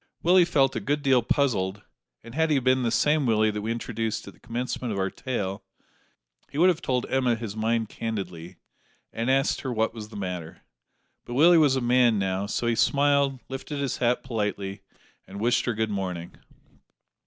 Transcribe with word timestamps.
Willie 0.23 0.45
felt 0.45 0.75
a 0.75 0.79
good 0.79 1.03
deal 1.03 1.21
puzzled, 1.21 1.83
and 2.23 2.33
had 2.33 2.49
he 2.49 2.57
been 2.57 2.81
the 2.81 2.89
same 2.89 3.27
Willie 3.27 3.51
that 3.51 3.61
we 3.61 3.71
introduced 3.71 4.27
at 4.27 4.33
the 4.33 4.39
commencement 4.39 4.91
of 4.91 4.97
our 4.97 5.11
tale, 5.11 5.63
he 6.49 6.57
would 6.57 6.69
have 6.69 6.81
told 6.81 7.05
Emma 7.07 7.35
his 7.35 7.55
mind 7.55 7.87
candidly, 7.89 8.55
and 9.13 9.29
asked 9.29 9.61
her 9.61 9.71
what 9.71 9.93
was 9.93 10.09
the 10.09 10.15
matter; 10.17 10.63
but 11.23 11.35
Willie 11.35 11.59
was 11.59 11.75
a 11.75 11.81
man 11.81 12.17
now, 12.17 12.47
so 12.47 12.65
he 12.65 12.73
smiled, 12.73 13.41
lifted 13.47 13.77
his 13.77 13.97
hat 13.97 14.23
politely, 14.23 14.81
and 15.27 15.39
wished 15.39 15.65
her 15.65 15.73
good 15.75 15.91
morning. 15.91 16.33